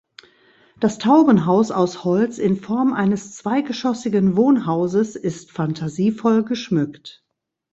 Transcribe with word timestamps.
Das 0.79 0.97
Taubenhaus 0.97 1.69
aus 1.69 2.03
Holz 2.03 2.39
in 2.39 2.55
Form 2.57 2.91
eines 2.91 3.35
zweigeschossigen 3.37 4.35
Wohnhauses 4.35 5.15
ist 5.15 5.51
fantasievoll 5.51 6.43
geschmückt. 6.43 7.23